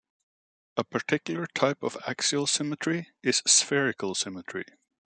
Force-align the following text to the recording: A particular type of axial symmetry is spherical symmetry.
A 0.77 0.83
particular 0.83 1.45
type 1.45 1.83
of 1.83 1.95
axial 2.07 2.47
symmetry 2.47 3.09
is 3.21 3.43
spherical 3.45 4.15
symmetry. 4.15 4.65